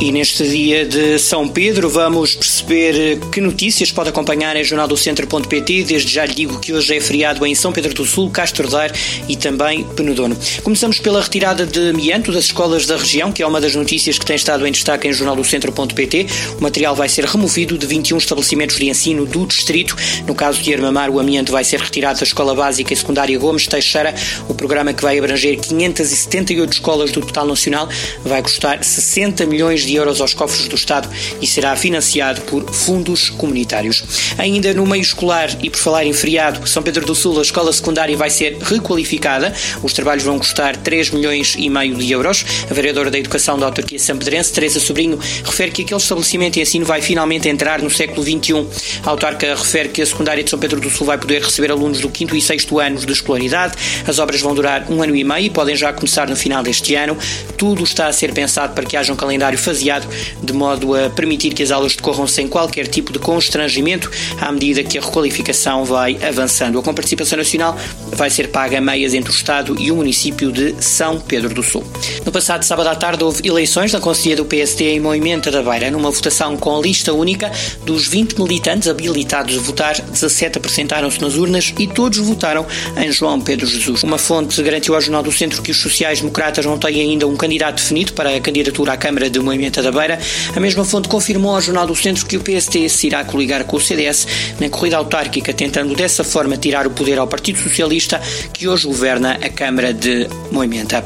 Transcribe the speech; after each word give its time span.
E 0.00 0.10
neste 0.10 0.48
dia 0.48 0.86
de 0.86 1.18
São 1.18 1.46
Pedro 1.46 1.90
vamos 1.90 2.34
perceber 2.34 3.20
que 3.30 3.38
notícias 3.38 3.92
pode 3.92 4.08
acompanhar 4.08 4.56
em 4.56 4.64
jornaldocentro.pt. 4.64 5.84
Desde 5.84 6.10
já 6.10 6.24
lhe 6.24 6.32
digo 6.32 6.58
que 6.58 6.72
hoje 6.72 6.96
é 6.96 7.00
feriado 7.02 7.44
em 7.44 7.54
São 7.54 7.70
Pedro 7.70 7.92
do 7.92 8.06
Sul, 8.06 8.30
Castro 8.30 8.66
Daire 8.66 8.94
e 9.28 9.36
também 9.36 9.84
Penedono. 9.84 10.38
Começamos 10.62 10.98
pela 10.98 11.20
retirada 11.20 11.66
de 11.66 11.92
mianto 11.92 12.32
das 12.32 12.44
escolas 12.44 12.86
da 12.86 12.96
região, 12.96 13.30
que 13.30 13.42
é 13.42 13.46
uma 13.46 13.60
das 13.60 13.74
notícias 13.74 14.18
que 14.18 14.24
tem 14.24 14.36
estado 14.36 14.66
em 14.66 14.72
destaque 14.72 15.06
em 15.06 15.12
jornaldocentro.pt. 15.12 16.26
O 16.58 16.62
material 16.62 16.96
vai 16.96 17.10
ser 17.10 17.26
removido 17.26 17.76
de 17.76 17.86
21 17.86 18.16
estabelecimentos 18.16 18.78
de 18.78 18.88
ensino 18.88 19.26
do 19.26 19.44
distrito. 19.44 19.94
No 20.26 20.34
caso 20.34 20.62
de 20.62 20.72
Armamar, 20.72 21.10
o 21.10 21.20
amianto 21.20 21.52
vai 21.52 21.62
ser 21.62 21.78
retirado 21.78 22.18
da 22.18 22.24
Escola 22.24 22.54
Básica 22.54 22.94
e 22.94 22.96
Secundária 22.96 23.38
Gomes 23.38 23.66
Teixeira. 23.66 24.14
O 24.48 24.54
programa 24.54 24.94
que 24.94 25.02
vai 25.02 25.18
abranger 25.18 25.60
578 25.60 26.72
escolas 26.72 27.12
do 27.12 27.20
total 27.20 27.46
nacional 27.46 27.86
vai 28.24 28.40
custar 28.40 28.82
60 28.82 29.44
milhões 29.44 29.82
de 29.82 29.89
de 29.90 29.96
euros 29.96 30.20
aos 30.20 30.32
cofres 30.32 30.68
do 30.68 30.76
Estado 30.76 31.08
e 31.40 31.46
será 31.46 31.74
financiado 31.74 32.40
por 32.42 32.64
fundos 32.72 33.28
comunitários. 33.28 34.04
Ainda 34.38 34.72
no 34.72 34.86
meio 34.86 35.02
escolar 35.02 35.50
e 35.60 35.68
por 35.68 35.78
falar 35.78 36.04
em 36.04 36.12
feriado, 36.12 36.66
São 36.68 36.82
Pedro 36.82 37.04
do 37.04 37.14
Sul, 37.14 37.38
a 37.38 37.42
escola 37.42 37.72
secundária 37.72 38.16
vai 38.16 38.30
ser 38.30 38.56
requalificada. 38.58 39.52
Os 39.82 39.92
trabalhos 39.92 40.22
vão 40.22 40.38
custar 40.38 40.76
3 40.76 41.10
milhões 41.10 41.56
e 41.58 41.68
meio 41.68 41.96
de 41.96 42.12
euros. 42.12 42.44
A 42.70 42.74
vereadora 42.74 43.10
da 43.10 43.18
Educação 43.18 43.58
da 43.58 43.66
autarquia 43.66 43.98
sampedrense, 43.98 44.52
Teresa 44.52 44.78
Sobrinho, 44.78 45.18
refere 45.44 45.72
que 45.72 45.82
aquele 45.82 46.00
estabelecimento 46.00 46.54
de 46.54 46.60
ensino 46.60 46.84
vai 46.84 47.02
finalmente 47.02 47.48
entrar 47.48 47.82
no 47.82 47.90
século 47.90 48.22
XXI. 48.22 48.66
A 49.04 49.10
autarca 49.10 49.54
refere 49.54 49.88
que 49.88 50.02
a 50.02 50.06
secundária 50.06 50.44
de 50.44 50.50
São 50.50 50.58
Pedro 50.58 50.80
do 50.80 50.88
Sul 50.88 51.06
vai 51.06 51.18
poder 51.18 51.42
receber 51.42 51.70
alunos 51.70 52.00
do 52.00 52.10
5 52.14 52.36
e 52.36 52.40
6 52.40 52.66
anos 52.80 53.04
de 53.04 53.12
escolaridade. 53.12 53.76
As 54.06 54.18
obras 54.18 54.40
vão 54.40 54.54
durar 54.54 54.86
um 54.88 55.02
ano 55.02 55.16
e 55.16 55.24
meio 55.24 55.46
e 55.46 55.50
podem 55.50 55.74
já 55.74 55.92
começar 55.92 56.28
no 56.28 56.36
final 56.36 56.62
deste 56.62 56.94
ano. 56.94 57.18
Tudo 57.56 57.82
está 57.82 58.06
a 58.06 58.12
ser 58.12 58.32
pensado 58.32 58.72
para 58.74 58.84
que 58.84 58.96
haja 58.96 59.12
um 59.12 59.16
calendário 59.16 59.58
de 59.82 60.52
modo 60.52 60.94
a 60.94 61.10
permitir 61.10 61.54
que 61.54 61.62
as 61.62 61.70
aulas 61.70 61.94
decorram 61.94 62.26
sem 62.26 62.48
qualquer 62.48 62.86
tipo 62.86 63.12
de 63.12 63.18
constrangimento 63.18 64.10
à 64.40 64.50
medida 64.52 64.82
que 64.82 64.98
a 64.98 65.00
requalificação 65.00 65.84
vai 65.84 66.18
avançando. 66.22 66.78
A 66.78 66.82
comparticipação 66.82 67.38
nacional 67.38 67.76
vai 68.12 68.30
ser 68.30 68.48
paga 68.48 68.78
a 68.78 68.80
meias 68.80 69.14
entre 69.14 69.30
o 69.30 69.34
Estado 69.34 69.76
e 69.78 69.90
o 69.90 69.96
município 69.96 70.50
de 70.52 70.74
São 70.82 71.20
Pedro 71.20 71.54
do 71.54 71.62
Sul. 71.62 71.84
No 72.24 72.32
passado 72.32 72.64
sábado 72.64 72.88
à 72.88 72.94
tarde 72.94 73.22
houve 73.24 73.46
eleições 73.46 73.92
na 73.92 74.00
Conselhia 74.00 74.36
do 74.36 74.44
PST 74.44 74.82
em 74.82 75.00
Moimenta 75.00 75.50
da 75.50 75.62
Beira, 75.62 75.90
numa 75.90 76.10
votação 76.10 76.56
com 76.56 76.80
lista 76.80 77.12
única 77.12 77.50
dos 77.84 78.08
20 78.08 78.40
militantes 78.40 78.88
habilitados 78.88 79.56
a 79.56 79.60
votar, 79.60 80.00
17 80.00 80.58
apresentaram-se 80.58 81.20
nas 81.20 81.34
urnas 81.34 81.72
e 81.78 81.86
todos 81.86 82.18
votaram 82.18 82.66
em 82.96 83.12
João 83.12 83.40
Pedro 83.40 83.66
Jesus. 83.66 84.02
Uma 84.02 84.18
fonte 84.18 84.60
garantiu 84.62 84.94
ao 84.94 85.00
Jornal 85.00 85.22
do 85.22 85.30
Centro 85.30 85.62
que 85.62 85.70
os 85.70 85.78
sociais-democratas 85.78 86.64
não 86.64 86.78
têm 86.78 87.00
ainda 87.00 87.26
um 87.26 87.36
candidato 87.36 87.76
definido 87.76 88.12
para 88.12 88.34
a 88.34 88.40
candidatura 88.40 88.92
à 88.92 88.96
Câmara 88.96 89.30
de 89.30 89.38
Moimenta 89.38 89.69
Da 89.70 89.92
Beira. 89.92 90.18
A 90.54 90.60
mesma 90.60 90.84
fonte 90.84 91.08
confirmou 91.08 91.54
ao 91.54 91.60
Jornal 91.60 91.86
do 91.86 91.94
Centro 91.94 92.26
que 92.26 92.36
o 92.36 92.40
PST 92.40 92.88
se 92.88 93.06
irá 93.06 93.24
coligar 93.24 93.64
com 93.64 93.76
o 93.76 93.80
CDS 93.80 94.26
na 94.58 94.68
corrida 94.68 94.96
autárquica, 94.96 95.54
tentando 95.54 95.94
dessa 95.94 96.24
forma 96.24 96.56
tirar 96.56 96.86
o 96.86 96.90
poder 96.90 97.18
ao 97.18 97.28
Partido 97.28 97.58
Socialista, 97.58 98.20
que 98.52 98.66
hoje 98.66 98.86
governa 98.86 99.38
a 99.40 99.48
Câmara 99.48 99.94
de 99.94 100.28
Moimenta. 100.50 101.04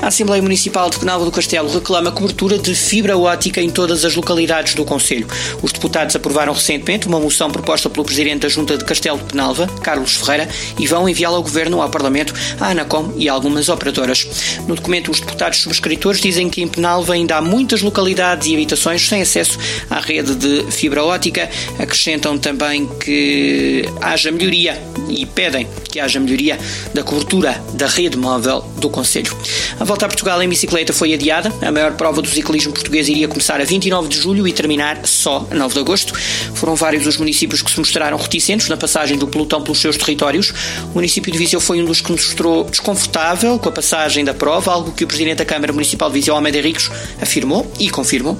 A 0.00 0.08
Assembleia 0.08 0.42
Municipal 0.42 0.88
de 0.90 0.98
Penalva 0.98 1.24
do 1.24 1.32
Castelo 1.32 1.72
reclama 1.72 2.12
cobertura 2.12 2.58
de 2.58 2.74
fibra 2.74 3.16
ótica 3.18 3.60
em 3.60 3.70
todas 3.70 4.04
as 4.04 4.14
localidades 4.14 4.74
do 4.74 4.84
Conselho. 4.84 5.26
Os 5.62 5.72
deputados 5.72 6.14
aprovaram 6.14 6.52
recentemente 6.52 7.08
uma 7.08 7.18
moção 7.18 7.50
proposta 7.50 7.88
pelo 7.88 8.04
Presidente 8.04 8.42
da 8.42 8.48
Junta 8.48 8.76
de 8.76 8.84
Castelo 8.84 9.18
de 9.18 9.24
Penalva, 9.24 9.66
Carlos 9.82 10.16
Ferreira, 10.16 10.48
e 10.78 10.86
vão 10.86 11.08
enviá-la 11.08 11.36
ao 11.36 11.42
Governo, 11.42 11.80
ao 11.80 11.88
Parlamento, 11.88 12.34
à 12.60 12.70
ANACOM 12.70 13.14
e 13.16 13.28
a 13.28 13.32
algumas 13.32 13.68
operadoras. 13.68 14.28
No 14.68 14.76
documento, 14.76 15.10
os 15.10 15.18
deputados 15.18 15.60
subscritores 15.60 16.20
dizem 16.20 16.48
que 16.50 16.62
em 16.62 16.68
Penalva 16.68 17.14
ainda 17.14 17.36
há 17.36 17.40
muitas 17.40 17.80
localidades 17.82 18.46
e 18.48 18.54
habitações 18.54 19.08
sem 19.08 19.22
acesso 19.22 19.58
à 19.90 19.98
rede 19.98 20.34
de 20.34 20.70
fibra 20.70 21.02
ótica. 21.02 21.48
Acrescentam 21.78 22.38
também 22.38 22.86
que 23.00 23.88
haja 24.00 24.30
melhoria 24.30 24.80
e 25.08 25.24
pedem 25.24 25.66
que 25.90 25.98
haja 25.98 26.20
melhoria 26.20 26.58
da 26.92 27.02
cobertura 27.02 27.60
da 27.72 27.86
rede 27.86 28.16
móvel 28.16 28.60
do 28.78 28.90
Conselho. 28.90 29.34
A 29.80 29.84
volta 29.86 30.04
a 30.04 30.08
Portugal 30.08 30.42
em 30.42 30.48
bicicleta 30.48 30.92
foi 30.92 31.14
adiada. 31.14 31.52
A 31.62 31.70
maior 31.70 31.92
prova 31.92 32.20
do 32.20 32.28
ciclismo 32.28 32.72
português 32.72 33.08
iria 33.08 33.28
começar 33.28 33.60
a 33.60 33.64
29 33.64 34.08
de 34.08 34.18
julho 34.18 34.46
e 34.46 34.52
terminar 34.52 35.06
só 35.06 35.46
a 35.48 35.54
9 35.54 35.74
de 35.74 35.80
agosto. 35.80 36.12
Foram 36.54 36.74
vários 36.74 37.06
os 37.06 37.16
municípios 37.16 37.62
que 37.62 37.70
se 37.70 37.78
mostraram 37.78 38.18
reticentes 38.18 38.68
na 38.68 38.76
passagem 38.76 39.16
do 39.16 39.28
pelotão 39.28 39.62
pelos 39.62 39.80
seus 39.80 39.96
territórios. 39.96 40.52
O 40.90 40.96
município 40.96 41.30
de 41.30 41.38
Viseu 41.38 41.60
foi 41.60 41.80
um 41.80 41.84
dos 41.84 42.00
que 42.00 42.10
mostrou 42.10 42.64
desconfortável 42.64 43.58
com 43.60 43.68
a 43.68 43.72
passagem 43.72 44.24
da 44.24 44.34
prova, 44.34 44.72
algo 44.72 44.90
que 44.90 45.04
o 45.04 45.06
Presidente 45.06 45.38
da 45.38 45.44
Câmara 45.44 45.72
Municipal 45.72 46.10
de 46.10 46.14
Viseu, 46.14 46.34
Almeida 46.34 46.60
Ricos, 46.60 46.90
afirmou 47.22 47.70
e 47.78 47.88
confirmou. 47.88 48.36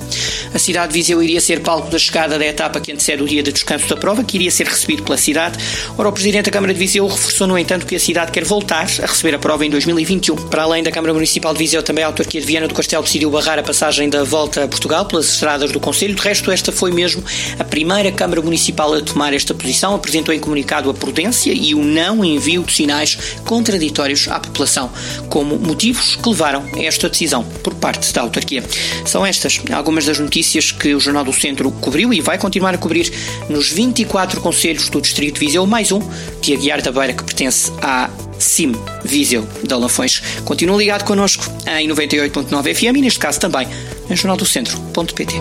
A 0.53 0.59
cidade 0.59 0.93
de 0.93 0.99
Viseu 0.99 1.23
iria 1.23 1.41
ser 1.41 1.61
palco 1.61 1.89
da 1.91 1.99
chegada 1.99 2.37
da 2.39 2.45
etapa 2.45 2.81
que 2.81 2.91
antecede 2.91 3.23
o 3.23 3.27
dia 3.27 3.43
de 3.43 3.53
descanso 3.53 3.89
da 3.89 3.97
prova, 3.97 4.25
que 4.25 4.37
iria 4.37 4.51
ser 4.51 4.67
recebido 4.67 5.05
pela 5.05 5.17
cidade. 5.17 5.57
Ora, 5.97 6.09
o 6.09 6.13
Presidente 6.13 6.47
da 6.47 6.51
Câmara 6.51 6.75
de 6.75 6.79
Viseu 6.81 7.07
reforçou, 7.07 7.47
no 7.47 7.57
entanto, 7.57 7.87
que 7.87 7.95
a 7.95 8.01
cidade 8.01 8.33
quer 8.33 8.45
voltar 8.45 8.89
a 9.03 9.07
receber 9.07 9.37
a 9.37 9.39
prova 9.39 9.65
em 9.65 9.71
2021. 9.71 10.35
Para 10.49 10.65
além 10.65 10.83
da 10.83 10.91
Câmara 10.91 11.15
Municipal 11.15 11.36
de 11.41 11.59
Viseu, 11.59 11.83
também 11.83 12.03
a 12.03 12.07
autarquia 12.07 12.41
de 12.41 12.47
Viana 12.47 12.67
do 12.67 12.75
Castelo 12.75 13.03
decidiu 13.03 13.31
barrar 13.31 13.59
a 13.59 13.63
passagem 13.63 14.09
da 14.09 14.25
volta 14.25 14.65
a 14.65 14.69
Portugal 14.69 15.05
pelas 15.05 15.29
estradas 15.29 15.71
do 15.71 15.79
Conselho. 15.79 16.15
De 16.15 16.23
resto, 16.23 16.51
esta 16.51 16.73
foi 16.73 16.91
mesmo 16.91 17.23
a 17.59 17.65
primeira 17.65 18.11
Câmara 18.11 18.41
Municipal 18.41 18.95
a 18.95 19.01
tomar 19.01 19.33
esta 19.35 19.55
posição. 19.55 19.95
Apresentou 19.95 20.35
em 20.35 20.41
comunicado 20.41 20.89
a 20.91 20.95
prudência 20.95 21.53
e 21.53 21.75
o 21.75 21.85
não 21.85 22.25
envio 22.25 22.63
de 22.63 22.73
sinais 22.73 23.17
contraditórios 23.45 24.29
à 24.29 24.41
população, 24.41 24.91
como 25.29 25.59
motivos 25.59 26.17
que 26.17 26.29
levaram 26.29 26.65
a 26.75 26.83
esta 26.83 27.09
decisão 27.09 27.45
por 27.63 27.75
parte 27.75 28.13
da 28.13 28.23
autarquia. 28.23 28.65
São 29.05 29.25
estas 29.25 29.61
algumas 29.73 30.07
das 30.07 30.19
notícias 30.19 30.73
que 30.73 30.95
o 30.95 31.01
Jornal 31.01 31.25
do 31.25 31.33
Centro 31.33 31.71
cobriu 31.71 32.13
e 32.13 32.21
vai 32.21 32.39
continuar 32.39 32.75
a 32.75 32.79
cobrir 32.79 33.13
nos 33.49 33.71
24 33.71 34.41
conselhos 34.41 34.89
do 34.89 35.01
Distrito 35.01 35.35
de 35.35 35.47
Viseu, 35.47 35.67
mais 35.67 35.93
um 35.93 36.01
de 36.41 36.55
Aguiar 36.55 36.83
da 36.83 36.91
Beira, 36.91 37.13
que 37.13 37.25
pertence 37.25 37.71
à 37.83 38.09
CIM 38.47 38.73
Viseu 39.05 39.47
de 39.63 39.73
Alafões. 39.73 40.23
Continua 40.45 40.79
ligado 40.79 41.05
connosco 41.05 41.45
em 41.79 41.89
98.9 41.89 42.75
FM 42.75 42.97
e 42.97 43.01
neste 43.03 43.19
caso 43.19 43.41
também 43.41 43.69
em 44.09 44.17
jornaldocentro.pt. 44.17 45.35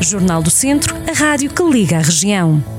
Jornal 0.00 0.42
do 0.42 0.50
Centro, 0.50 0.94
a 1.08 1.12
rádio 1.12 1.50
que 1.50 1.62
liga 1.64 1.96
a 1.96 2.00
região. 2.02 2.75